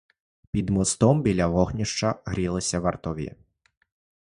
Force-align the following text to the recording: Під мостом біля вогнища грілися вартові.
Під 0.51 0.69
мостом 0.69 1.21
біля 1.21 1.47
вогнища 1.47 2.15
грілися 2.27 2.79
вартові. 2.79 3.33